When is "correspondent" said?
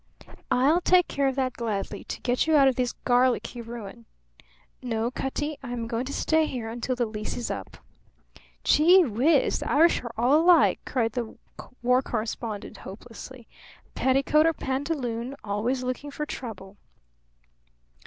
12.01-12.77